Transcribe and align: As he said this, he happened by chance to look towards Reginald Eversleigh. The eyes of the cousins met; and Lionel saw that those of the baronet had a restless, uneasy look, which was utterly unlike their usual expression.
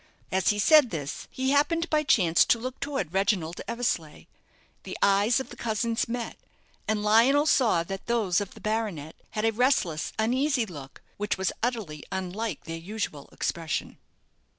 As 0.31 0.47
he 0.49 0.57
said 0.57 0.89
this, 0.89 1.27
he 1.29 1.51
happened 1.51 1.87
by 1.91 2.01
chance 2.01 2.43
to 2.45 2.57
look 2.57 2.79
towards 2.79 3.13
Reginald 3.13 3.61
Eversleigh. 3.67 4.25
The 4.81 4.97
eyes 5.03 5.39
of 5.39 5.49
the 5.49 5.55
cousins 5.55 6.07
met; 6.07 6.37
and 6.87 7.03
Lionel 7.03 7.45
saw 7.45 7.83
that 7.83 8.07
those 8.07 8.41
of 8.41 8.55
the 8.55 8.61
baronet 8.61 9.15
had 9.29 9.45
a 9.45 9.51
restless, 9.51 10.11
uneasy 10.17 10.65
look, 10.65 11.03
which 11.17 11.37
was 11.37 11.51
utterly 11.61 12.03
unlike 12.11 12.63
their 12.63 12.79
usual 12.79 13.29
expression. 13.31 13.99